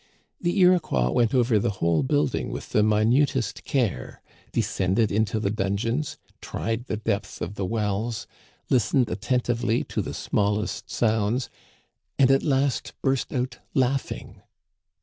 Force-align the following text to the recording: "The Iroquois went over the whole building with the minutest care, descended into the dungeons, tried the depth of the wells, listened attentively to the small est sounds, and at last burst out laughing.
"The 0.41 0.57
Iroquois 0.59 1.11
went 1.11 1.35
over 1.35 1.59
the 1.59 1.69
whole 1.77 2.01
building 2.01 2.49
with 2.49 2.69
the 2.71 2.81
minutest 2.81 3.63
care, 3.65 4.19
descended 4.51 5.11
into 5.11 5.39
the 5.39 5.51
dungeons, 5.51 6.17
tried 6.41 6.85
the 6.85 6.97
depth 6.97 7.39
of 7.39 7.53
the 7.53 7.67
wells, 7.67 8.25
listened 8.67 9.11
attentively 9.11 9.83
to 9.83 10.01
the 10.01 10.15
small 10.15 10.59
est 10.59 10.89
sounds, 10.89 11.51
and 12.17 12.31
at 12.31 12.41
last 12.41 12.93
burst 13.03 13.31
out 13.31 13.59
laughing. 13.75 14.41